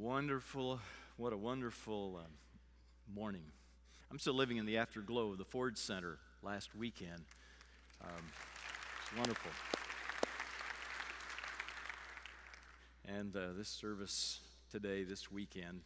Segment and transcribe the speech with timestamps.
[0.00, 0.80] wonderful,
[1.16, 2.32] what a wonderful um,
[3.14, 3.44] morning.
[4.10, 7.22] I'm still living in the afterglow of the Ford Center last weekend.
[8.00, 8.24] Um,
[9.02, 9.50] it's wonderful.
[13.06, 15.82] And uh, this service today, this weekend.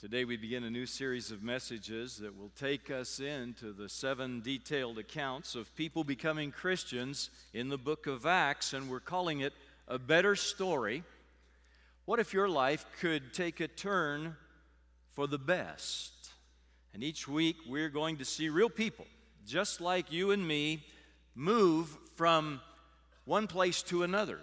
[0.00, 4.40] Today we begin a new series of messages that will take us into the seven
[4.40, 9.52] detailed accounts of people becoming Christians in the book of Acts, and we're calling it
[9.86, 11.04] A Better Story.
[12.08, 14.34] What if your life could take a turn
[15.12, 16.30] for the best?
[16.94, 19.04] And each week we're going to see real people,
[19.46, 20.86] just like you and me,
[21.34, 22.62] move from
[23.26, 24.40] one place to another.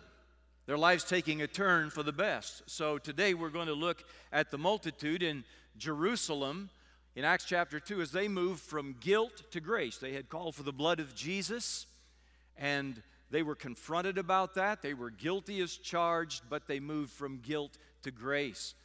[0.68, 2.62] Their lives taking a turn for the best.
[2.68, 5.44] So today we're going to look at the multitude in
[5.76, 6.70] Jerusalem
[7.16, 9.98] in Acts chapter 2 as they moved from guilt to grace.
[9.98, 11.88] They had called for the blood of Jesus
[12.58, 13.02] and
[13.36, 14.82] they were confronted about that.
[14.82, 18.76] They were guilty as charged, but they moved from guilt to grace.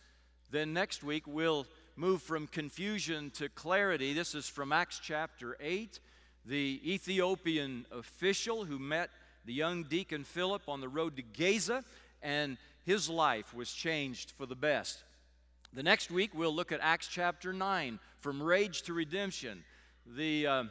[0.50, 4.12] Then next week, we'll move from confusion to clarity.
[4.12, 6.00] This is from Acts chapter 8.
[6.46, 9.10] The Ethiopian official who met
[9.44, 11.84] the young deacon Philip on the road to Gaza,
[12.20, 15.04] and his life was changed for the best.
[15.72, 19.62] The next week, we'll look at Acts chapter 9, from rage to redemption.
[20.04, 20.46] The.
[20.48, 20.64] Uh,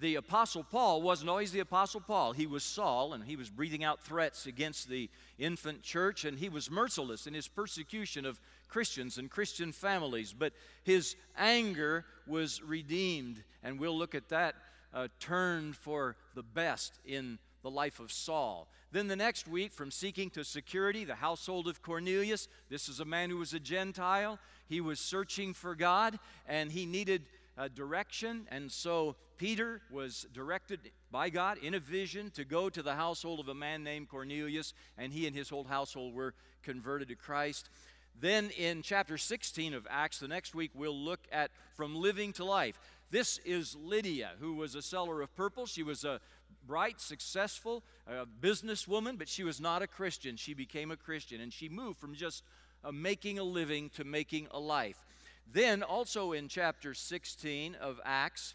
[0.00, 2.32] the Apostle Paul wasn't always the Apostle Paul.
[2.32, 6.48] He was Saul, and he was breathing out threats against the infant church, and he
[6.48, 10.32] was merciless in his persecution of Christians and Christian families.
[10.32, 14.54] But his anger was redeemed, and we'll look at that
[14.94, 18.68] uh, turn for the best in the life of Saul.
[18.92, 22.48] Then the next week, from seeking to security, the household of Cornelius.
[22.68, 24.38] This is a man who was a Gentile.
[24.68, 27.22] He was searching for God, and he needed
[27.56, 28.46] uh, direction.
[28.50, 33.40] And so Peter was directed by God in a vision to go to the household
[33.40, 37.68] of a man named Cornelius, and he and his whole household were converted to Christ.
[38.18, 42.44] Then in chapter 16 of Acts, the next week, we'll look at from living to
[42.44, 42.78] life.
[43.10, 45.66] This is Lydia, who was a seller of purple.
[45.66, 46.20] She was a
[46.66, 50.36] bright, successful uh, businesswoman, but she was not a Christian.
[50.36, 52.42] She became a Christian, and she moved from just
[52.84, 55.04] uh, making a living to making a life.
[55.50, 58.54] Then, also in chapter 16 of Acts,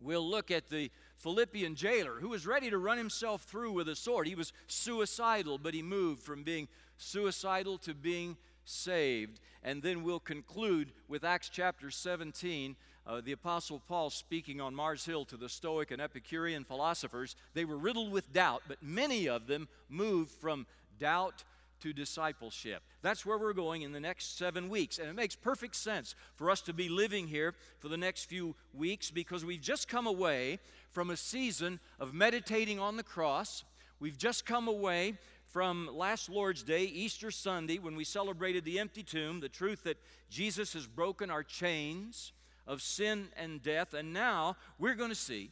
[0.00, 3.96] we'll look at the Philippian jailer who was ready to run himself through with a
[3.96, 4.26] sword.
[4.26, 9.40] He was suicidal, but he moved from being suicidal to being saved.
[9.62, 12.76] And then we'll conclude with Acts chapter 17.
[13.06, 17.34] Uh, the Apostle Paul speaking on Mars Hill to the Stoic and Epicurean philosophers.
[17.54, 20.66] They were riddled with doubt, but many of them moved from
[20.98, 21.44] doubt
[21.80, 22.82] to discipleship.
[23.02, 24.98] That's where we're going in the next seven weeks.
[24.98, 28.54] And it makes perfect sense for us to be living here for the next few
[28.74, 30.58] weeks because we've just come away
[30.90, 33.64] from a season of meditating on the cross.
[33.98, 35.14] We've just come away
[35.46, 39.98] from last Lord's Day, Easter Sunday, when we celebrated the empty tomb, the truth that
[40.28, 42.32] Jesus has broken our chains
[42.66, 43.94] of sin and death.
[43.94, 45.50] And now we're going to see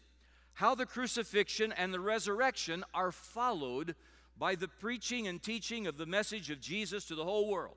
[0.55, 3.95] how the crucifixion and the resurrection are followed
[4.39, 7.77] by the preaching and teaching of the message of Jesus to the whole world,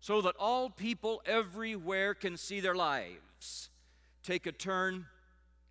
[0.00, 3.70] so that all people everywhere can see their lives
[4.22, 5.06] take a turn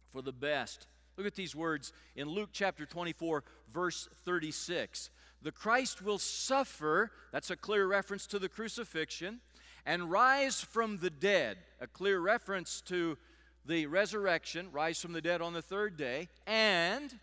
[0.10, 0.88] for the best.
[1.18, 3.44] Look at these words in Luke chapter 24,
[3.74, 5.10] verse 36.
[5.42, 9.40] The Christ will suffer, that's a clear reference to the crucifixion,
[9.86, 13.18] and rise from the dead, a clear reference to
[13.66, 17.20] the resurrection, rise from the dead on the third day, and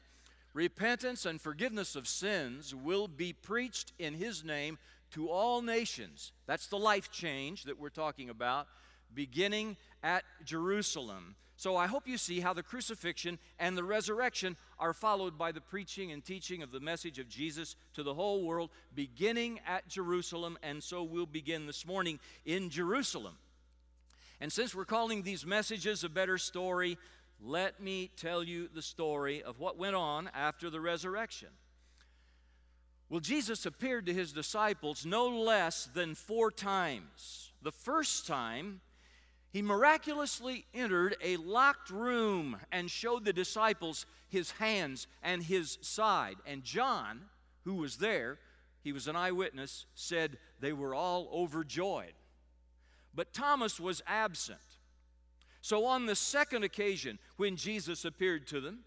[0.59, 4.77] repentance and forgiveness of sins will be preached in his name
[5.09, 6.33] to all nations.
[6.47, 8.67] That's the life change that we're talking about,
[9.15, 11.37] beginning at Jerusalem.
[11.57, 15.61] So I hope you see how the crucifixion and the resurrection are followed by the
[15.61, 20.59] preaching and teaching of the message of Jesus to the whole world, beginning at Jerusalem.
[20.65, 23.37] And so we'll begin this morning in Jerusalem.
[24.41, 26.99] And since we're calling these messages a better story,
[27.41, 31.49] let me tell you the story of what went on after the resurrection.
[33.09, 37.53] Well, Jesus appeared to his disciples no less than four times.
[37.63, 38.81] The first time,
[39.51, 46.37] he miraculously entered a locked room and showed the disciples his hands and his side.
[46.45, 47.23] And John,
[47.65, 48.39] who was there,
[48.83, 52.13] he was an eyewitness, said they were all overjoyed.
[53.15, 54.61] But Thomas was absent.
[55.69, 58.85] So, on the second occasion when Jesus appeared to them,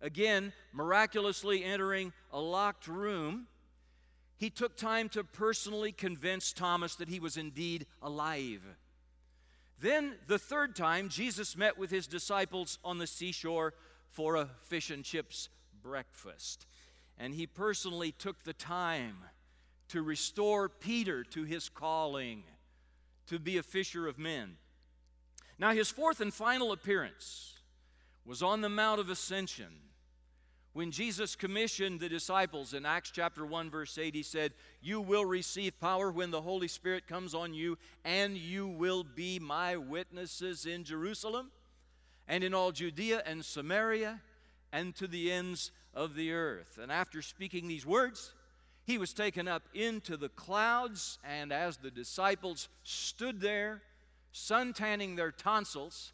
[0.00, 3.46] again miraculously entering a locked room,
[4.36, 8.62] he took time to personally convince Thomas that he was indeed alive.
[9.80, 13.72] Then, the third time, Jesus met with his disciples on the seashore
[14.10, 15.48] for a fish and chips
[15.84, 16.66] breakfast.
[17.16, 19.18] And he personally took the time
[19.90, 22.42] to restore Peter to his calling
[23.28, 24.56] to be a fisher of men.
[25.58, 27.54] Now, his fourth and final appearance
[28.24, 29.80] was on the Mount of Ascension.
[30.72, 34.52] When Jesus commissioned the disciples in Acts chapter 1, verse 8, he said,
[34.82, 39.38] You will receive power when the Holy Spirit comes on you, and you will be
[39.38, 41.52] my witnesses in Jerusalem
[42.26, 44.20] and in all Judea and Samaria
[44.72, 46.78] and to the ends of the earth.
[46.82, 48.32] And after speaking these words,
[48.84, 53.82] he was taken up into the clouds, and as the disciples stood there,
[54.34, 56.12] suntanning their tonsils,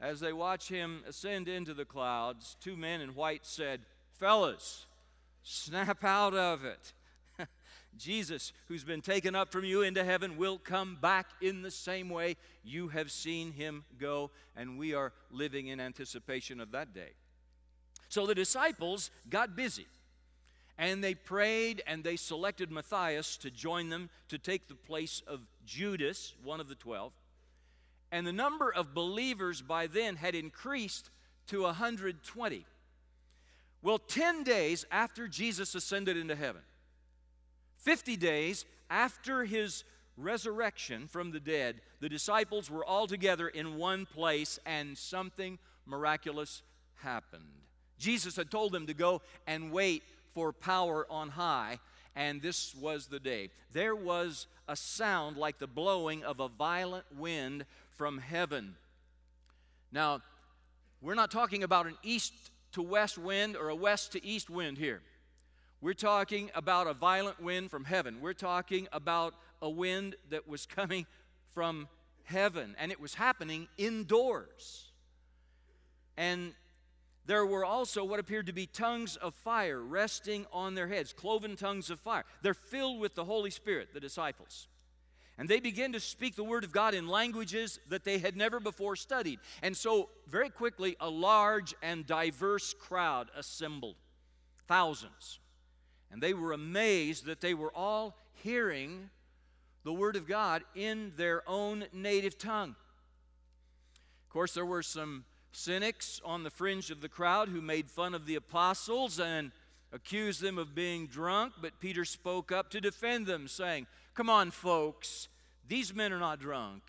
[0.00, 3.80] as they watch him ascend into the clouds, two men in white said,
[4.12, 4.86] Fellas,
[5.42, 6.92] snap out of it.
[7.96, 12.10] Jesus, who's been taken up from you into heaven, will come back in the same
[12.10, 17.10] way you have seen him go, and we are living in anticipation of that day.
[18.08, 19.86] So the disciples got busy.
[20.78, 25.40] And they prayed and they selected Matthias to join them to take the place of
[25.66, 27.12] Judas, one of the twelve.
[28.12, 31.10] And the number of believers by then had increased
[31.48, 32.64] to 120.
[33.82, 36.62] Well, 10 days after Jesus ascended into heaven,
[37.78, 39.84] 50 days after his
[40.16, 46.62] resurrection from the dead, the disciples were all together in one place and something miraculous
[46.96, 47.44] happened.
[47.98, 50.02] Jesus had told them to go and wait
[50.38, 51.80] for power on high,
[52.14, 53.50] and this was the day.
[53.72, 57.64] There was a sound like the blowing of a violent wind
[57.96, 58.76] from heaven.
[59.90, 60.20] Now,
[61.02, 62.32] we're not talking about an east
[62.70, 65.02] to west wind or a west to east wind here.
[65.80, 68.20] We're talking about a violent wind from heaven.
[68.20, 71.04] We're talking about a wind that was coming
[71.52, 71.88] from
[72.22, 74.92] heaven, and it was happening indoors.
[76.16, 76.52] And
[77.28, 81.56] there were also what appeared to be tongues of fire resting on their heads, cloven
[81.56, 82.24] tongues of fire.
[82.40, 84.66] They're filled with the Holy Spirit, the disciples.
[85.36, 88.60] And they begin to speak the word of God in languages that they had never
[88.60, 89.40] before studied.
[89.62, 93.96] And so, very quickly, a large and diverse crowd assembled
[94.66, 95.38] thousands.
[96.10, 99.10] And they were amazed that they were all hearing
[99.84, 102.74] the word of God in their own native tongue.
[104.24, 108.14] Of course, there were some cynics on the fringe of the crowd who made fun
[108.14, 109.50] of the apostles and
[109.92, 114.50] accused them of being drunk, but Peter spoke up to defend them, saying, Come on,
[114.50, 115.28] folks,
[115.66, 116.82] these men are not drunk.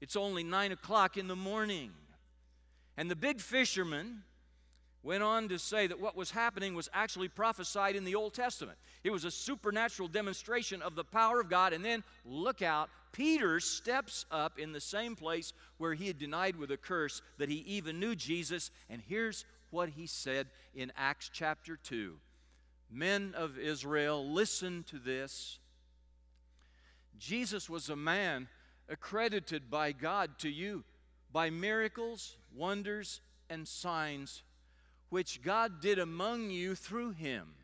[0.00, 1.92] It's only nine o'clock in the morning.
[2.96, 4.22] And the big fishermen
[5.06, 8.76] went on to say that what was happening was actually prophesied in the Old Testament.
[9.04, 11.72] It was a supernatural demonstration of the power of God.
[11.72, 16.56] And then, look out, Peter steps up in the same place where he had denied
[16.56, 18.72] with a curse that he even knew Jesus.
[18.90, 22.16] And here's what he said in Acts chapter 2
[22.90, 25.60] Men of Israel, listen to this.
[27.16, 28.48] Jesus was a man
[28.88, 30.82] accredited by God to you
[31.32, 34.42] by miracles, wonders, and signs
[35.08, 37.54] which God did among you through him.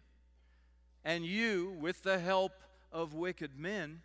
[1.04, 2.52] And you, with the help
[2.92, 4.02] of wicked men,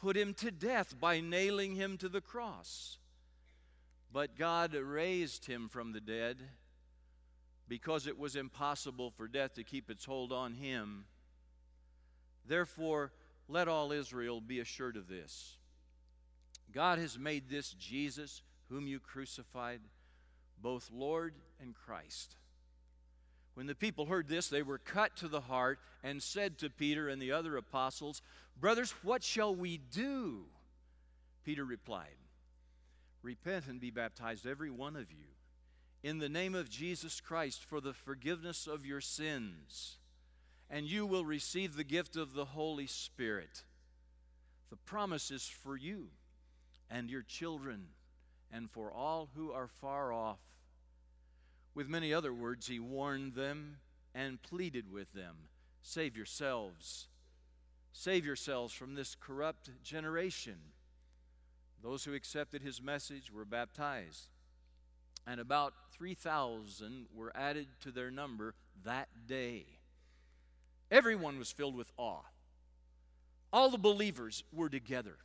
[0.00, 2.98] put him to death by nailing him to the cross.
[4.12, 6.38] But God raised him from the dead
[7.68, 11.06] because it was impossible for death to keep its hold on him.
[12.46, 13.12] Therefore,
[13.48, 15.56] let all Israel be assured of this
[16.72, 19.80] God has made this Jesus, whom you crucified,
[20.64, 22.36] both Lord and Christ.
[23.52, 27.06] When the people heard this, they were cut to the heart and said to Peter
[27.06, 28.22] and the other apostles,
[28.58, 30.46] Brothers, what shall we do?
[31.44, 32.16] Peter replied,
[33.22, 35.26] Repent and be baptized, every one of you,
[36.02, 39.98] in the name of Jesus Christ for the forgiveness of your sins,
[40.70, 43.64] and you will receive the gift of the Holy Spirit.
[44.70, 46.08] The promise is for you
[46.90, 47.88] and your children
[48.52, 50.38] and for all who are far off
[51.74, 53.78] with many other words, he warned them
[54.14, 55.48] and pleaded with them
[55.82, 57.08] Save yourselves.
[57.92, 60.56] Save yourselves from this corrupt generation.
[61.82, 64.30] Those who accepted his message were baptized,
[65.26, 69.66] and about 3,000 were added to their number that day.
[70.90, 72.22] Everyone was filled with awe.
[73.52, 75.18] All the believers were together,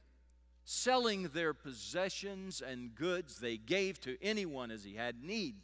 [0.72, 5.56] selling their possessions and goods they gave to anyone as he had need.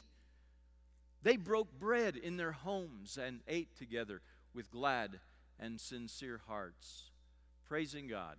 [1.22, 4.22] They broke bread in their homes and ate together
[4.56, 5.20] with glad
[5.60, 7.12] and sincere hearts,
[7.68, 8.38] praising God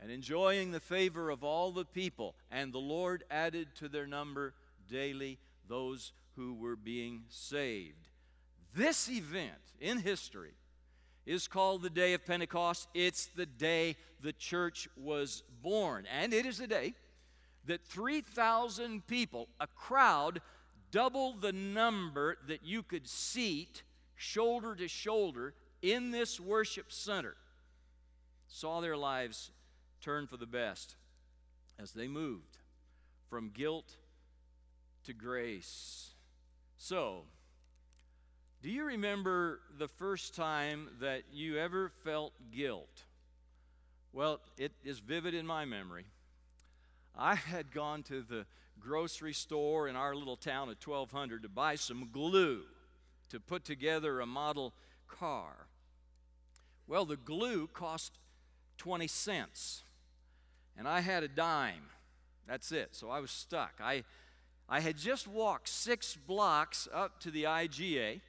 [0.00, 2.34] and enjoying the favor of all the people.
[2.50, 4.54] And the Lord added to their number
[4.88, 8.08] daily those who were being saved.
[8.74, 10.54] This event in history
[11.28, 12.88] is called the day of Pentecost.
[12.94, 16.06] It's the day the church was born.
[16.10, 16.94] And it is the day
[17.66, 20.40] that 3,000 people, a crowd,
[20.90, 23.82] double the number that you could seat
[24.16, 27.36] shoulder to shoulder in this worship center,
[28.48, 29.50] saw their lives
[30.00, 30.96] turn for the best
[31.78, 32.56] as they moved
[33.28, 33.96] from guilt
[35.04, 36.12] to grace.
[36.78, 37.24] So,
[38.60, 43.04] do you remember the first time that you ever felt guilt?
[44.12, 46.06] Well, it is vivid in my memory.
[47.16, 48.46] I had gone to the
[48.80, 52.62] grocery store in our little town of 1200 to buy some glue
[53.30, 54.74] to put together a model
[55.06, 55.68] car.
[56.88, 58.18] Well, the glue cost
[58.78, 59.84] 20 cents,
[60.76, 61.90] and I had a dime.
[62.46, 62.96] That's it.
[62.96, 63.74] So I was stuck.
[63.80, 64.02] I,
[64.68, 68.20] I had just walked six blocks up to the IGA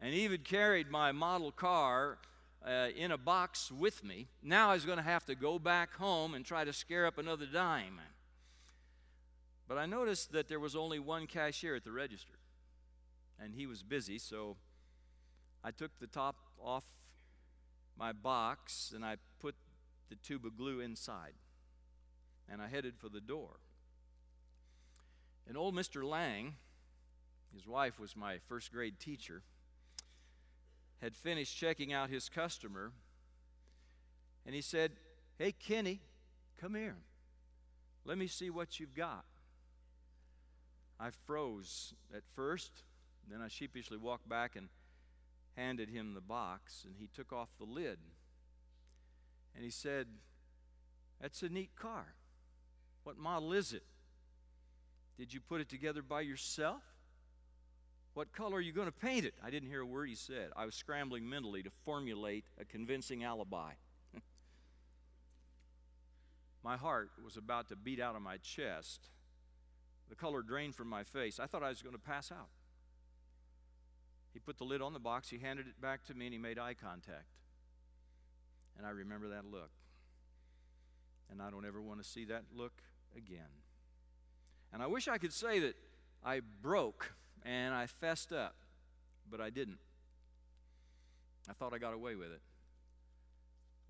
[0.00, 2.18] and even carried my model car
[2.66, 4.28] uh, in a box with me.
[4.42, 7.18] Now I was going to have to go back home and try to scare up
[7.18, 8.00] another dime.
[9.68, 12.38] But I noticed that there was only one cashier at the register,
[13.38, 14.56] and he was busy, so
[15.62, 16.84] I took the top off
[17.96, 19.54] my box and I put
[20.08, 21.34] the tube of glue inside,
[22.50, 23.60] and I headed for the door.
[25.46, 26.02] And old Mr.
[26.02, 26.54] Lang,
[27.54, 29.42] his wife was my first grade teacher,
[31.00, 32.92] had finished checking out his customer,
[34.44, 34.92] and he said,
[35.38, 36.00] Hey, Kenny,
[36.60, 36.96] come here.
[38.04, 39.24] Let me see what you've got.
[40.98, 42.82] I froze at first,
[43.30, 44.68] then I sheepishly walked back and
[45.56, 47.98] handed him the box, and he took off the lid.
[49.54, 50.06] And he said,
[51.20, 52.14] That's a neat car.
[53.04, 53.84] What model is it?
[55.18, 56.82] Did you put it together by yourself?
[58.14, 59.34] What color are you going to paint it?
[59.44, 60.50] I didn't hear a word he said.
[60.56, 63.72] I was scrambling mentally to formulate a convincing alibi.
[66.64, 69.08] my heart was about to beat out of my chest.
[70.08, 71.38] The color drained from my face.
[71.38, 72.48] I thought I was going to pass out.
[74.32, 76.38] He put the lid on the box, he handed it back to me, and he
[76.38, 77.26] made eye contact.
[78.76, 79.70] And I remember that look.
[81.30, 82.82] And I don't ever want to see that look
[83.16, 83.40] again.
[84.72, 85.74] And I wish I could say that
[86.24, 87.12] I broke
[87.44, 88.54] and I fessed up,
[89.30, 89.78] but I didn't.
[91.48, 92.40] I thought I got away with it.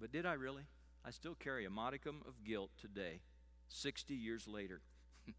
[0.00, 0.62] But did I really?
[1.04, 3.21] I still carry a modicum of guilt today,
[3.69, 4.80] 60 years later.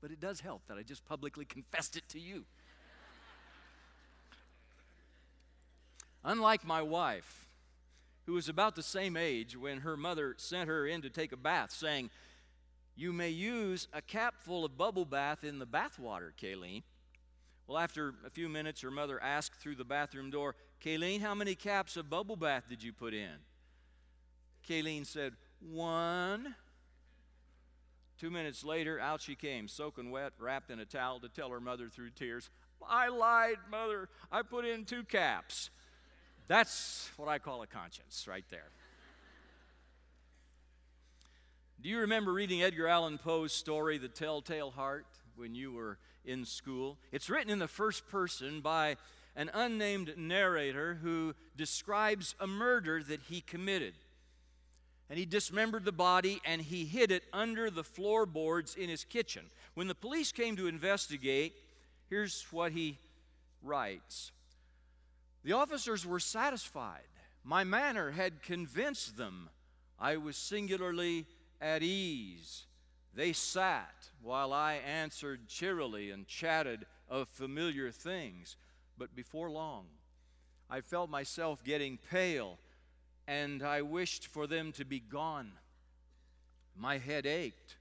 [0.00, 2.44] but it does help that I just publicly confessed it to you.
[6.24, 7.48] Unlike my wife,
[8.26, 11.36] who was about the same age when her mother sent her in to take a
[11.36, 12.10] bath, saying,
[12.96, 16.82] You may use a cap full of bubble bath in the bathwater, Kayleen.
[17.68, 21.54] Well, after a few minutes, her mother asked through the bathroom door, Kayleen, how many
[21.54, 23.36] caps of bubble bath did you put in?
[24.66, 26.54] Kayleen said, One.
[28.18, 31.60] Two minutes later, out she came, soaking wet, wrapped in a towel to tell her
[31.60, 32.50] mother through tears,
[32.88, 34.08] I lied, mother.
[34.32, 35.70] I put in two caps.
[36.48, 38.70] That's what I call a conscience right there.
[41.80, 45.06] Do you remember reading Edgar Allan Poe's story, The Telltale Heart,
[45.38, 46.98] when you were in school.
[47.12, 48.96] It's written in the first person by
[49.36, 53.94] an unnamed narrator who describes a murder that he committed.
[55.08, 59.44] And he dismembered the body and he hid it under the floorboards in his kitchen.
[59.74, 61.54] When the police came to investigate,
[62.10, 62.98] here's what he
[63.62, 64.32] writes
[65.44, 67.02] The officers were satisfied.
[67.44, 69.48] My manner had convinced them
[69.98, 71.26] I was singularly
[71.60, 72.66] at ease.
[73.18, 78.54] They sat while I answered cheerily and chatted of familiar things.
[78.96, 79.86] But before long,
[80.70, 82.60] I felt myself getting pale
[83.26, 85.50] and I wished for them to be gone.
[86.76, 87.74] My head ached.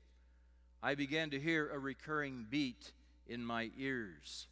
[0.81, 2.91] I began to hear a recurring beat
[3.27, 4.47] in my ears.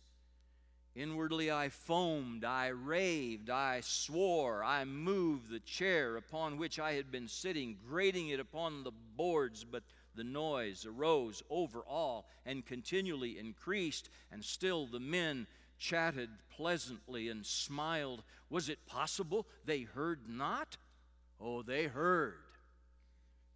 [0.96, 7.12] Inwardly, I foamed, I raved, I swore, I moved the chair upon which I had
[7.12, 9.82] been sitting, grating it upon the boards, but
[10.16, 17.46] the noise arose over all and continually increased, and still the men chatted pleasantly and
[17.46, 18.24] smiled.
[18.50, 20.78] Was it possible they heard not?
[21.40, 22.36] Oh, they heard.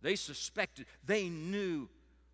[0.01, 0.85] They suspected.
[1.05, 1.89] They knew.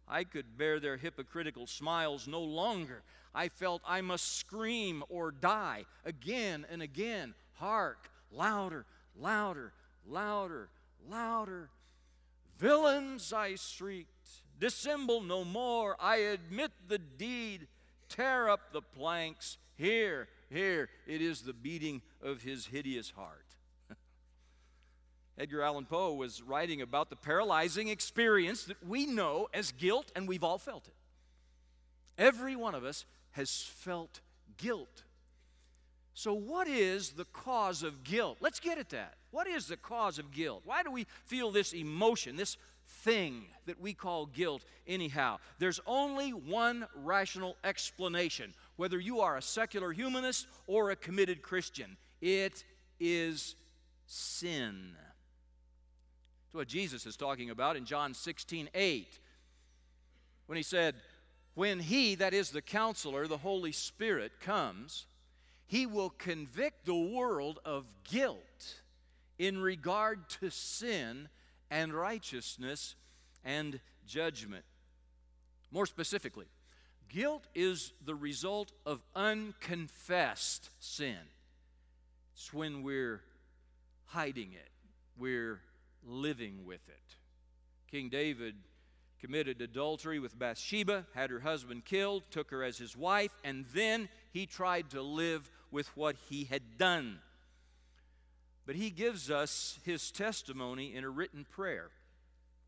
[0.08, 3.04] I could bear their hypocritical smiles no longer.
[3.34, 7.34] I felt I must scream or die again and again.
[7.54, 8.86] Hark, louder,
[9.20, 9.74] louder,
[10.08, 10.70] louder,
[11.10, 11.70] louder.
[12.58, 14.15] Villains, I shrieked.
[14.60, 15.96] Dissemble no more.
[16.00, 17.68] I admit the deed.
[18.10, 19.58] Tear up the planks.
[19.78, 23.46] Here, here, it is the beating of his hideous heart.
[25.38, 30.28] Edgar Allan Poe was writing about the paralyzing experience that we know as guilt, and
[30.28, 30.96] we've all felt it.
[32.18, 34.22] Every one of us has felt
[34.58, 35.04] guilt.
[36.14, 38.38] So, what is the cause of guilt?
[38.40, 39.16] Let's get at that.
[39.32, 40.62] What is the cause of guilt?
[40.64, 42.56] Why do we feel this emotion, this
[42.88, 45.38] thing that we call guilt, anyhow?
[45.60, 51.98] There's only one rational explanation, whether you are a secular humanist or a committed Christian
[52.22, 52.64] it
[53.00, 53.56] is
[54.06, 54.94] sin.
[56.46, 59.20] That's what Jesus is talking about in John 16 8,
[60.48, 60.96] when he said,
[61.54, 65.06] When he, that is the counselor, the Holy Spirit, comes,
[65.68, 68.82] he will convict the world of guilt
[69.38, 71.28] in regard to sin
[71.76, 72.96] and righteousness
[73.44, 74.64] and judgment.
[75.72, 76.46] More specifically,
[77.10, 81.18] guilt is the result of unconfessed sin.
[82.34, 83.22] It's when we're
[84.06, 84.70] hiding it,
[85.18, 85.60] we're
[86.08, 87.16] living with it.
[87.92, 88.56] King David
[89.20, 94.08] committed adultery with Bathsheba, had her husband killed, took her as his wife, and then
[94.32, 97.20] he tried to live with what he had done.
[98.66, 101.90] But he gives us his testimony in a written prayer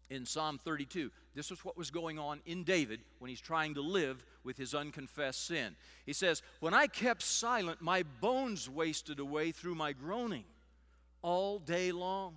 [0.10, 1.12] in Psalm 32.
[1.36, 4.74] This is what was going on in David when he's trying to live with his
[4.74, 5.76] unconfessed sin.
[6.06, 10.46] He says, When I kept silent, my bones wasted away through my groaning
[11.22, 12.36] all day long.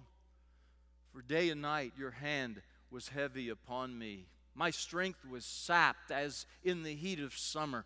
[1.13, 4.27] For day and night your hand was heavy upon me.
[4.55, 7.85] My strength was sapped as in the heat of summer.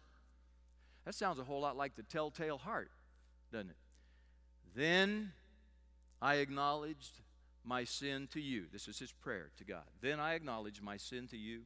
[1.05, 2.91] That sounds a whole lot like the telltale heart,
[3.53, 3.77] doesn't it?
[4.75, 5.33] Then
[6.25, 7.21] I acknowledged
[7.65, 8.65] my sin to you.
[8.73, 9.85] This is his prayer to God.
[10.01, 11.65] Then I acknowledged my sin to you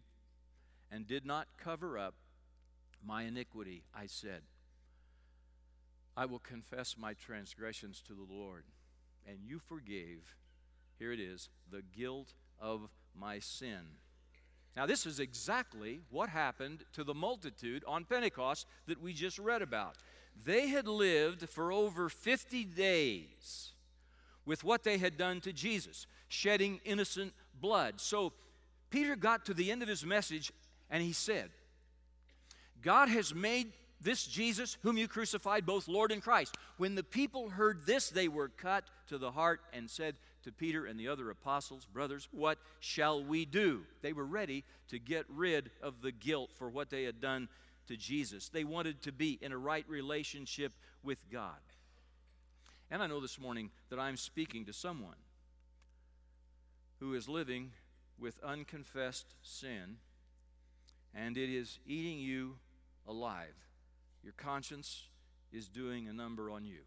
[0.90, 2.14] and did not cover up
[3.06, 3.84] my iniquity.
[3.94, 4.42] I said,
[6.16, 8.64] I will confess my transgressions to the Lord,
[9.28, 10.34] and you forgave,
[10.98, 13.98] here it is, the guilt of my sin.
[14.76, 19.62] Now, this is exactly what happened to the multitude on Pentecost that we just read
[19.62, 19.98] about.
[20.44, 23.74] They had lived for over 50 days
[24.48, 28.00] with what they had done to Jesus, shedding innocent blood.
[28.00, 28.32] So
[28.88, 30.50] Peter got to the end of his message
[30.88, 31.50] and he said,
[32.80, 36.56] God has made this Jesus, whom you crucified, both Lord and Christ.
[36.78, 40.86] When the people heard this, they were cut to the heart and said to Peter
[40.86, 43.82] and the other apostles, Brothers, what shall we do?
[44.00, 47.50] They were ready to get rid of the guilt for what they had done
[47.88, 48.48] to Jesus.
[48.48, 51.58] They wanted to be in a right relationship with God.
[52.90, 55.16] And I know this morning that I'm speaking to someone
[57.00, 57.72] who is living
[58.18, 59.98] with unconfessed sin,
[61.14, 62.56] and it is eating you
[63.06, 63.54] alive.
[64.24, 65.04] Your conscience
[65.52, 66.80] is doing a number on you.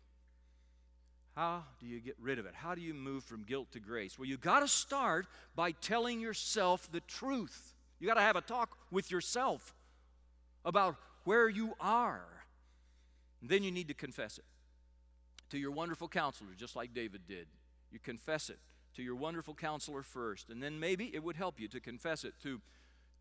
[1.35, 2.55] How do you get rid of it?
[2.55, 4.17] How do you move from guilt to grace?
[4.19, 7.75] Well, you got to start by telling yourself the truth.
[7.99, 9.73] You got to have a talk with yourself
[10.65, 12.25] about where you are.
[13.39, 14.43] And then you need to confess it
[15.51, 17.47] to your wonderful counselor, just like David did.
[17.91, 18.59] You confess it
[18.95, 22.33] to your wonderful counselor first, and then maybe it would help you to confess it
[22.43, 22.61] to,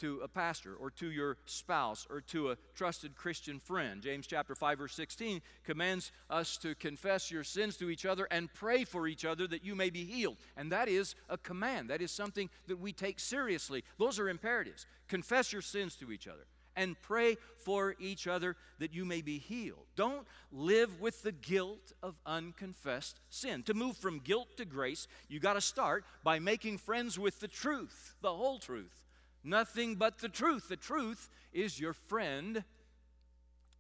[0.00, 4.02] to a pastor or to your spouse or to a trusted Christian friend.
[4.02, 8.52] James chapter 5 verse 16 commands us to confess your sins to each other and
[8.52, 10.38] pray for each other that you may be healed.
[10.56, 11.90] And that is a command.
[11.90, 13.84] That is something that we take seriously.
[13.98, 14.86] Those are imperatives.
[15.08, 19.38] Confess your sins to each other and pray for each other that you may be
[19.38, 19.86] healed.
[19.96, 23.62] Don't live with the guilt of unconfessed sin.
[23.64, 27.48] To move from guilt to grace, you got to start by making friends with the
[27.48, 29.06] truth, the whole truth.
[29.42, 30.68] Nothing but the truth.
[30.68, 32.64] The truth is your friend,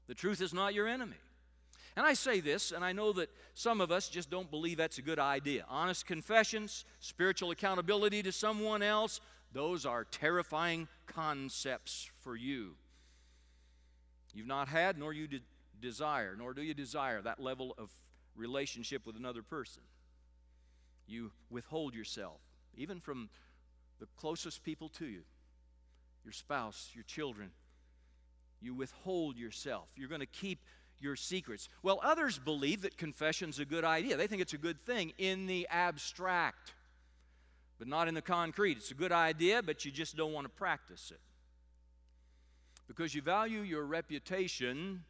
[0.06, 1.16] the truth is not your enemy.
[1.96, 4.98] And I say this, and I know that some of us just don't believe that's
[4.98, 5.64] a good idea.
[5.68, 9.20] Honest confessions, spiritual accountability to someone else,
[9.52, 12.76] those are terrifying concepts for you.
[14.32, 15.40] You've not had, nor you de-
[15.80, 17.90] desire, nor do you desire that level of
[18.36, 19.82] relationship with another person.
[21.06, 22.40] You withhold yourself,
[22.76, 23.28] even from
[23.98, 25.22] the closest people to you
[26.22, 27.50] your spouse, your children.
[28.60, 29.88] You withhold yourself.
[29.96, 30.58] You're going to keep
[31.00, 31.68] your secrets.
[31.82, 34.18] Well, others believe that confession's a good idea.
[34.18, 36.74] They think it's a good thing in the abstract
[37.80, 38.76] but not in the concrete.
[38.76, 41.20] It's a good idea, but you just don't want to practice it.
[42.86, 45.02] Because you value your reputation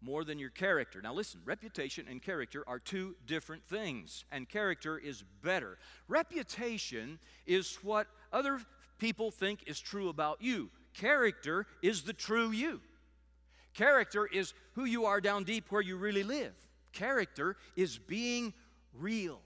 [0.00, 1.00] more than your character.
[1.00, 5.78] Now, listen, reputation and character are two different things, and character is better.
[6.08, 8.60] Reputation is what other
[8.98, 12.80] people think is true about you, character is the true you.
[13.74, 16.54] Character is who you are down deep where you really live.
[16.92, 18.54] Character is being
[18.92, 19.40] real.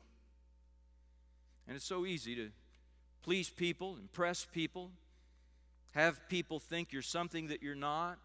[1.69, 2.51] And it's so easy to
[3.23, 4.91] please people, impress people,
[5.93, 8.19] have people think you're something that you're not,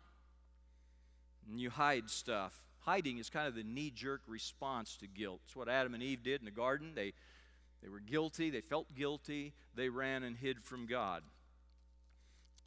[1.49, 2.53] and you hide stuff.
[2.81, 5.41] Hiding is kind of the knee jerk response to guilt.
[5.45, 6.93] It's what Adam and Eve did in the garden.
[6.95, 7.13] They,
[7.83, 11.23] they were guilty, they felt guilty, they ran and hid from God.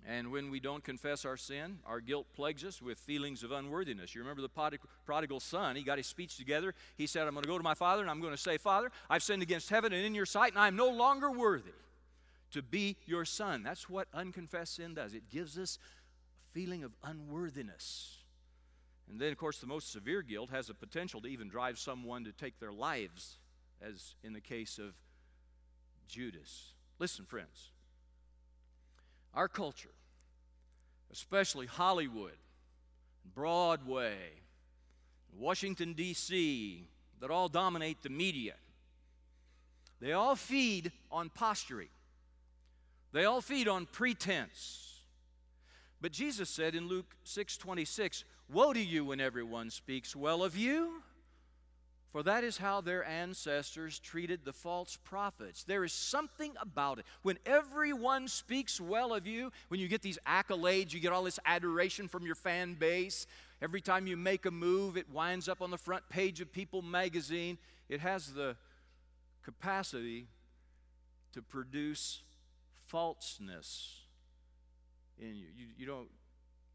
[0.06, 4.14] And when we don't confess our sin, our guilt plagues us with feelings of unworthiness.
[4.14, 4.70] You remember the
[5.04, 6.74] prodigal son, he got his speech together.
[6.96, 8.90] He said, I'm going to go to my father and I'm going to say, Father,
[9.10, 11.72] I've sinned against heaven and in your sight, and I'm no longer worthy
[12.52, 13.62] to be your son.
[13.62, 15.14] That's what unconfessed sin does.
[15.14, 18.18] It gives us a feeling of unworthiness.
[19.10, 22.24] And then, of course, the most severe guilt has the potential to even drive someone
[22.24, 23.38] to take their lives,
[23.82, 24.94] as in the case of
[26.06, 26.74] Judas.
[26.98, 27.70] Listen, friends,
[29.34, 29.94] our culture,
[31.12, 32.36] especially Hollywood,
[33.34, 34.16] Broadway,
[35.36, 36.86] Washington, D.C.,
[37.20, 38.54] that all dominate the media,
[40.00, 41.88] they all feed on posturing.
[43.12, 44.90] They all feed on pretense.
[46.00, 50.56] But Jesus said in Luke 6 26, Woe to you when everyone speaks well of
[50.56, 51.02] you,
[52.10, 55.62] for that is how their ancestors treated the false prophets.
[55.62, 57.04] There is something about it.
[57.22, 61.38] When everyone speaks well of you, when you get these accolades, you get all this
[61.46, 63.26] adoration from your fan base.
[63.62, 66.82] Every time you make a move, it winds up on the front page of People
[66.82, 67.58] magazine.
[67.88, 68.56] It has the
[69.44, 70.26] capacity
[71.32, 72.22] to produce
[72.90, 74.00] falseness
[75.18, 75.46] in you.
[75.56, 76.08] You, you don't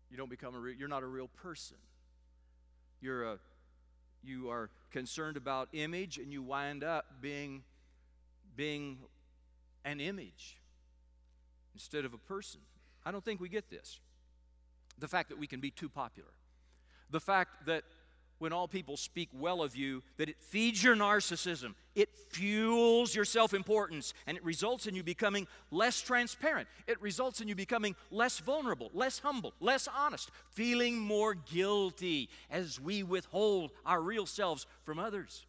[0.10, 1.78] you don't become a real, you're not a real person.
[3.02, 3.40] You're a
[4.24, 7.64] you are concerned about image and you wind up being
[8.56, 8.98] being
[9.84, 10.58] an image
[11.74, 12.62] instead of a person.
[13.06, 14.00] I don't think we get this.
[14.98, 16.30] The fact that we can be too popular.
[17.12, 17.84] The fact that
[18.40, 23.26] when all people speak well of you, that it feeds your narcissism, it fuels your
[23.26, 26.68] self importance, and it results in you becoming less transparent.
[26.88, 32.80] It results in you becoming less vulnerable, less humble, less honest, feeling more guilty as
[32.80, 35.46] we withhold our real selves from others.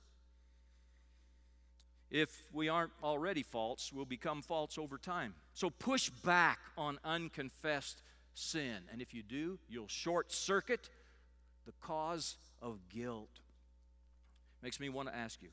[2.10, 5.34] If we aren't already false, we'll become false over time.
[5.54, 8.00] So push back on unconfessed
[8.32, 8.84] sin.
[8.92, 10.88] And if you do, you'll short circuit
[11.66, 13.40] the cause of guilt.
[14.60, 15.50] Makes me want to ask you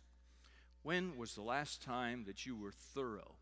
[0.81, 3.35] when was the last time that you were thorough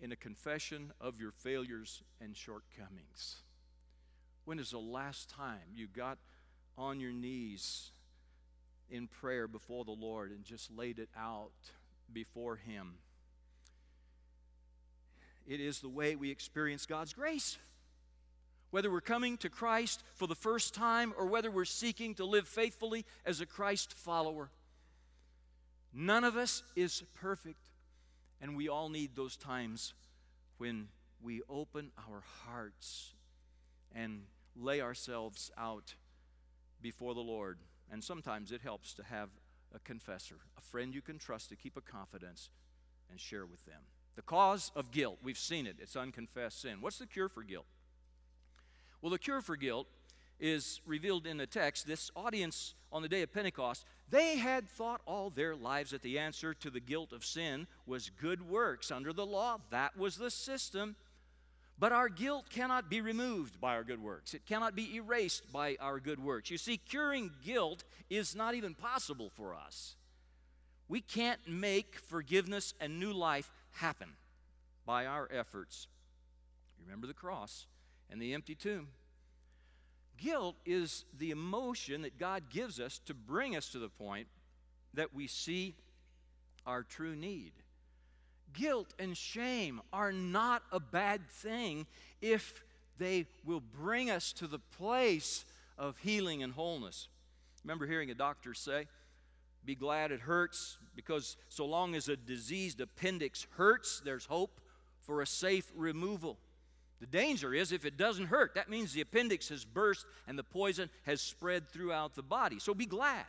[0.00, 3.36] in a confession of your failures and shortcomings?
[4.46, 6.18] When is the last time you got
[6.78, 7.90] on your knees
[8.88, 11.52] in prayer before the Lord and just laid it out
[12.10, 12.94] before Him?
[15.46, 17.58] It is the way we experience God's grace
[18.70, 22.46] whether we're coming to Christ for the first time or whether we're seeking to live
[22.46, 24.50] faithfully as a Christ follower.
[25.92, 27.68] None of us is perfect,
[28.40, 29.94] and we all need those times
[30.58, 30.88] when
[31.22, 33.14] we open our hearts
[33.94, 34.22] and
[34.56, 35.94] lay ourselves out
[36.80, 37.58] before the Lord.
[37.90, 39.30] And sometimes it helps to have
[39.74, 42.50] a confessor, a friend you can trust to keep a confidence
[43.10, 43.82] and share with them.
[44.16, 46.78] The cause of guilt, we've seen it, it's unconfessed sin.
[46.80, 47.66] What's the cure for guilt?
[49.02, 49.86] Well, the cure for guilt
[50.38, 51.86] is revealed in the text.
[51.86, 56.18] This audience on the day of Pentecost, they had thought all their lives that the
[56.18, 59.58] answer to the guilt of sin was good works under the law.
[59.70, 60.96] That was the system.
[61.78, 64.34] But our guilt cannot be removed by our good works.
[64.34, 66.50] It cannot be erased by our good works.
[66.50, 69.96] You see, curing guilt is not even possible for us.
[70.88, 74.08] We can't make forgiveness and new life happen
[74.84, 75.86] by our efforts.
[76.84, 77.66] Remember the cross
[78.10, 78.88] and the empty tomb.
[80.16, 84.26] Guilt is the emotion that God gives us to bring us to the point
[84.94, 85.74] that we see
[86.66, 87.52] our true need.
[88.52, 91.86] Guilt and shame are not a bad thing
[92.20, 92.62] if
[92.98, 95.44] they will bring us to the place
[95.78, 97.08] of healing and wholeness.
[97.64, 98.88] Remember hearing a doctor say,
[99.64, 104.60] Be glad it hurts, because so long as a diseased appendix hurts, there's hope
[105.00, 106.36] for a safe removal.
[107.00, 110.44] The danger is if it doesn't hurt, that means the appendix has burst and the
[110.44, 112.58] poison has spread throughout the body.
[112.58, 113.24] So be glad.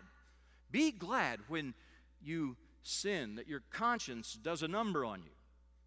[0.71, 1.73] Be glad when
[2.21, 5.31] you sin, that your conscience does a number on you,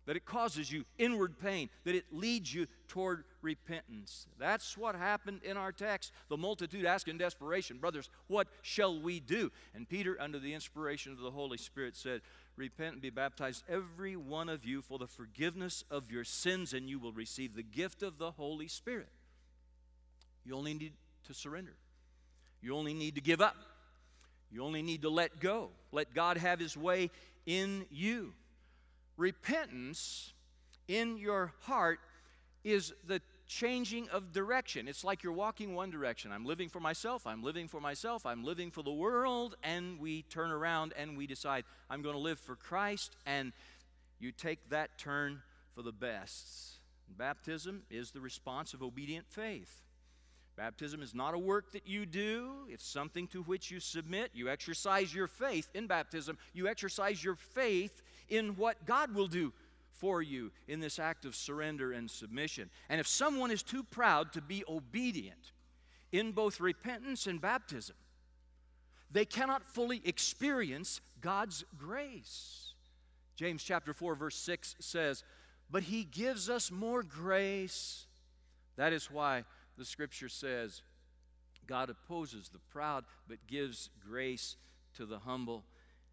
[0.06, 4.26] that it causes you inward pain, that it leads you toward repentance.
[4.38, 6.12] That's what happened in our text.
[6.28, 9.50] The multitude asked in desperation, Brothers, what shall we do?
[9.74, 12.20] And Peter, under the inspiration of the Holy Spirit, said,
[12.56, 16.88] repent and be baptized, every one of you, for the forgiveness of your sins, and
[16.88, 19.08] you will receive the gift of the Holy Spirit.
[20.44, 20.92] You only need
[21.26, 21.74] to surrender,
[22.60, 23.56] you only need to give up,
[24.50, 25.70] you only need to let go.
[25.90, 27.10] Let God have His way
[27.46, 28.32] in you.
[29.16, 30.32] repentance
[30.88, 32.00] in your heart
[32.62, 34.88] is the changing of direction.
[34.88, 36.32] It's like you're walking one direction.
[36.32, 40.22] I'm living for myself, I'm living for myself, I'm living for the world, and we
[40.22, 43.52] turn around and we decide, I'm going to live for Christ, and
[44.18, 45.42] you take that turn
[45.74, 46.74] for the best.
[47.16, 49.82] Baptism is the response of obedient faith.
[50.56, 54.30] Baptism is not a work that you do, it's something to which you submit.
[54.34, 59.52] You exercise your faith in baptism, you exercise your faith in what God will do
[59.98, 62.70] for you in this act of surrender and submission.
[62.88, 65.52] And if someone is too proud to be obedient
[66.12, 67.96] in both repentance and baptism,
[69.10, 72.74] they cannot fully experience God's grace.
[73.36, 75.24] James chapter 4 verse 6 says,
[75.70, 78.06] "But he gives us more grace."
[78.76, 79.44] That is why
[79.76, 80.82] the scripture says,
[81.66, 84.56] God opposes the proud but gives grace
[84.94, 85.64] to the humble.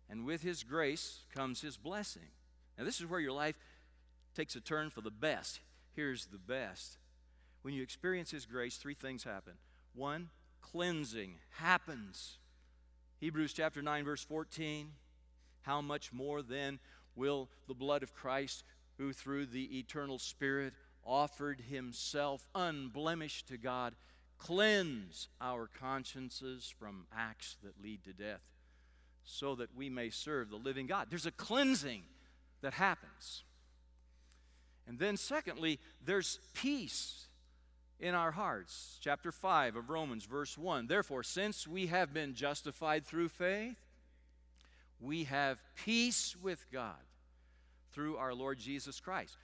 [0.10, 2.30] And with his grace comes his blessing.
[2.78, 3.58] Now, this is where your life
[4.36, 5.60] takes a turn for the best.
[5.94, 6.98] Here's the best.
[7.62, 9.54] When you experience His grace, three things happen.
[9.94, 10.30] One,
[10.62, 12.38] cleansing happens.
[13.20, 14.92] Hebrews chapter 9, verse 14.
[15.62, 16.80] How much more then
[17.16, 18.64] will the blood of Christ,
[18.98, 23.94] who through the eternal Spirit offered Himself unblemished to God,
[24.38, 28.42] cleanse our consciences from acts that lead to death,
[29.24, 31.08] so that we may serve the living God?
[31.10, 32.04] There's a cleansing
[32.62, 33.44] that happens.
[34.92, 37.28] And then, secondly, there's peace
[37.98, 38.98] in our hearts.
[39.00, 40.88] Chapter 5 of Romans, verse 1.
[40.88, 43.78] Therefore, since we have been justified through faith,
[45.00, 47.00] we have peace with God
[47.94, 49.38] through our Lord Jesus Christ.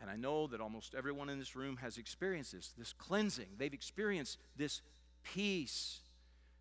[0.00, 3.48] And I know that almost everyone in this room has experienced this, this cleansing.
[3.58, 4.80] They've experienced this
[5.22, 5.98] peace.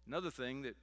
[0.06, 0.76] Another thing that,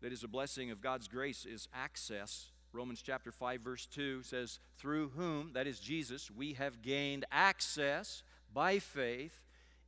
[0.00, 4.58] that is a blessing of God's grace is access Romans chapter 5, verse 2 says,
[4.76, 9.40] Through whom, that is Jesus, we have gained access by faith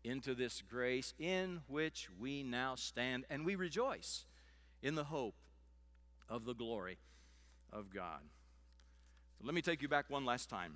[0.05, 4.25] into this grace in which we now stand, and we rejoice
[4.83, 5.35] in the hope
[6.31, 6.97] of the glory
[7.73, 8.21] of God.
[9.39, 10.73] So let me take you back one last time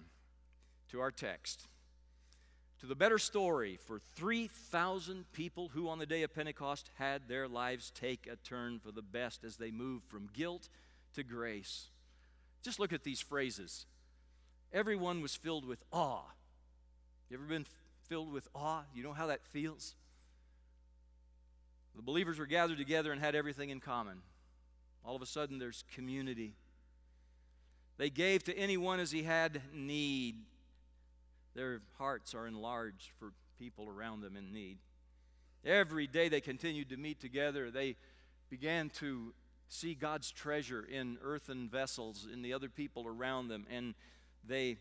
[0.91, 1.67] to our text.
[2.81, 7.49] To the better story for 3,000 people who, on the day of Pentecost, had their
[7.49, 10.69] lives take a turn for the best as they moved from guilt
[11.15, 11.89] to grace.
[12.63, 13.87] Just look at these phrases.
[14.73, 16.23] Everyone was filled with awe.
[17.29, 17.67] You ever been
[18.09, 18.83] filled with awe?
[18.95, 19.95] You know how that feels?
[21.95, 24.23] The believers were gathered together and had everything in common.
[25.05, 26.55] All of a sudden, there's community.
[27.99, 30.37] They gave to anyone as he had need.
[31.55, 34.79] Their hearts are enlarged for people around them in need.
[35.65, 37.71] Every day they continued to meet together.
[37.71, 37.97] They
[38.49, 39.35] began to
[39.73, 43.95] see God's treasure in earthen vessels in the other people around them, and
[44.47, 44.77] they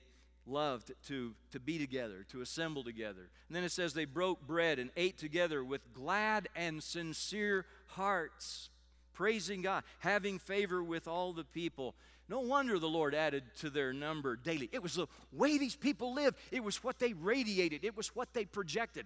[0.46, 3.30] loved to, to be together, to assemble together.
[3.48, 8.70] And then it says they broke bread and ate together with glad and sincere hearts,
[9.14, 11.96] praising God, having favor with all the people.
[12.28, 14.70] No wonder the Lord added to their number daily.
[14.74, 18.34] It was the way these people lived, it was what they radiated, it was what
[18.34, 19.06] they projected.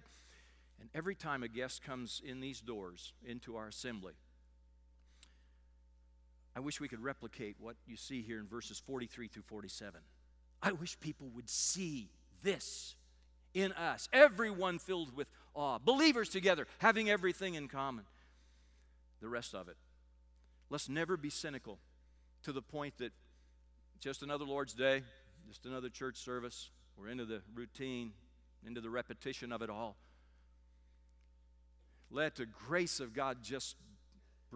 [0.80, 4.14] And every time a guest comes in these doors into our assembly,
[6.56, 10.00] I wish we could replicate what you see here in verses 43 through 47.
[10.62, 12.08] I wish people would see
[12.42, 12.96] this
[13.56, 18.04] in us, everyone filled with awe, believers together, having everything in common.
[19.20, 19.76] The rest of it.
[20.68, 21.78] Let's never be cynical
[22.42, 23.12] to the point that
[23.98, 25.02] just another Lord's Day,
[25.48, 28.12] just another church service, we're into the routine,
[28.66, 29.96] into the repetition of it all.
[32.10, 33.76] Let the grace of God just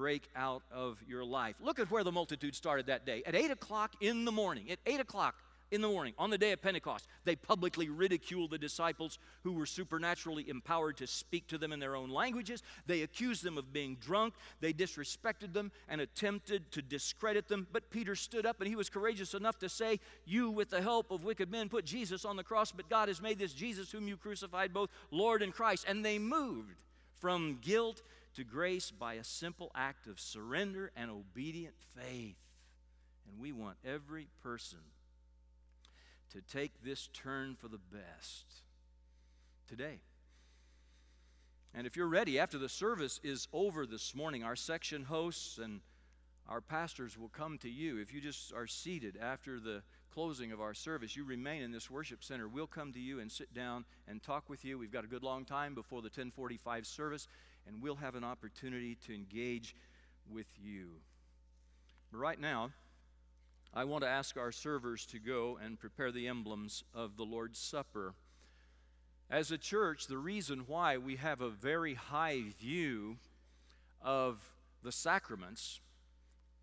[0.00, 1.56] break out of your life.
[1.60, 3.22] Look at where the multitude started that day.
[3.26, 5.34] At 8 o'clock in the morning, at 8 o'clock
[5.70, 9.66] in the morning, on the day of Pentecost, they publicly ridiculed the disciples who were
[9.66, 12.62] supernaturally empowered to speak to them in their own languages.
[12.86, 14.32] They accused them of being drunk.
[14.62, 17.66] They disrespected them and attempted to discredit them.
[17.70, 21.10] But Peter stood up and he was courageous enough to say, You, with the help
[21.10, 24.08] of wicked men, put Jesus on the cross, but God has made this Jesus, whom
[24.08, 25.84] you crucified, both Lord and Christ.
[25.86, 26.80] And they moved
[27.18, 28.00] from guilt
[28.36, 32.36] to grace by a simple act of surrender and obedient faith.
[33.28, 34.78] And we want every person
[36.32, 38.44] to take this turn for the best
[39.68, 40.00] today.
[41.74, 45.80] And if you're ready, after the service is over this morning, our section hosts and
[46.48, 47.98] our pastors will come to you.
[47.98, 51.88] If you just are seated after the closing of our service, you remain in this
[51.88, 52.48] worship center.
[52.48, 54.76] We'll come to you and sit down and talk with you.
[54.76, 57.28] We've got a good long time before the 1045 service
[57.70, 59.76] and we'll have an opportunity to engage
[60.28, 60.88] with you.
[62.10, 62.70] But right now,
[63.72, 67.60] I want to ask our servers to go and prepare the emblems of the Lord's
[67.60, 68.14] Supper.
[69.30, 73.18] As a church, the reason why we have a very high view
[74.02, 74.40] of
[74.82, 75.80] the sacraments,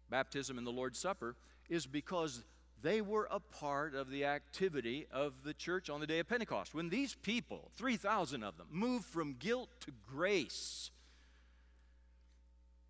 [0.10, 1.36] baptism and the Lord's Supper,
[1.70, 2.44] is because
[2.82, 6.76] they were a part of the activity of the church on the day of Pentecost.
[6.76, 10.92] When these people, 3,000 of them, moved from guilt to grace,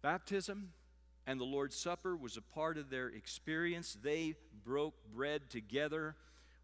[0.08, 0.70] baptism
[1.26, 3.98] and the Lord's Supper was a part of their experience.
[4.02, 6.16] They broke bread together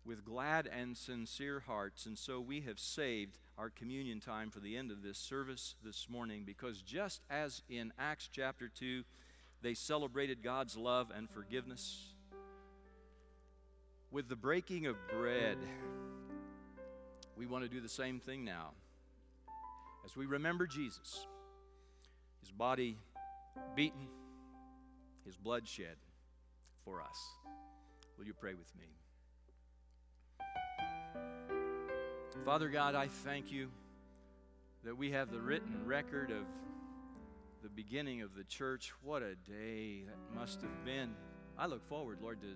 [0.06, 2.06] with glad and sincere hearts.
[2.06, 6.08] And so we have saved our communion time for the end of this service this
[6.10, 9.04] morning because just as in Acts chapter 2,
[9.62, 12.14] they celebrated God's love and forgiveness,
[14.10, 15.58] with the breaking of bread,
[17.36, 18.70] we want to do the same thing now.
[20.06, 21.28] As we remember Jesus,
[22.40, 22.96] his body
[23.76, 24.08] beaten,
[25.26, 25.96] his blood shed
[26.84, 27.18] for us.
[28.18, 28.86] Will you pray with me?
[32.46, 33.70] Father God, I thank you
[34.84, 36.44] that we have the written record of
[37.62, 38.92] the beginning of the church.
[39.02, 41.16] What a day that must have been.
[41.58, 42.48] I look forward, Lord, to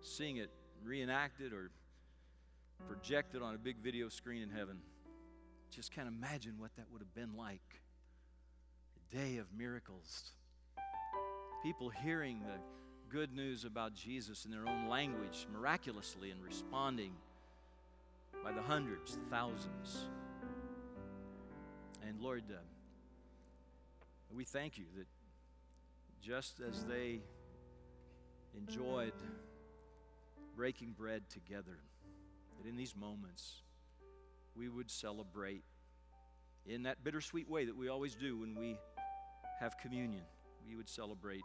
[0.00, 0.50] seeing it
[0.84, 1.70] reenacted or
[2.86, 4.78] projected on a big video screen in heaven.
[5.70, 7.82] Just can't imagine what that would have been like.
[9.14, 10.32] Day of miracles.
[11.62, 12.58] People hearing the
[13.16, 17.12] good news about Jesus in their own language miraculously and responding
[18.42, 20.08] by the hundreds, the thousands.
[22.04, 22.56] And Lord, uh,
[24.34, 25.06] we thank you that
[26.20, 27.20] just as they
[28.58, 29.12] enjoyed
[30.56, 31.78] breaking bread together,
[32.58, 33.62] that in these moments
[34.56, 35.62] we would celebrate
[36.66, 38.76] in that bittersweet way that we always do when we
[39.64, 40.24] have communion.
[40.68, 41.42] We would celebrate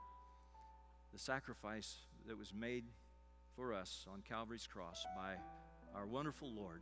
[1.14, 2.84] the sacrifice that was made
[3.56, 5.36] for us on Calvary's cross by
[5.98, 6.82] our wonderful Lord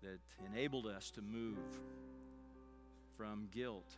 [0.00, 1.58] that enabled us to move
[3.16, 3.96] from guilt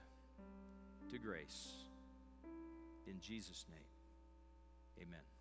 [1.10, 1.74] to grace.
[3.06, 5.33] In Jesus' name, amen.